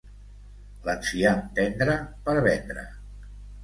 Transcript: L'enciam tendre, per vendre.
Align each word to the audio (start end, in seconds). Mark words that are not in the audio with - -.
L'enciam 0.87 1.45
tendre, 1.61 2.01
per 2.27 2.39
vendre. 2.51 2.91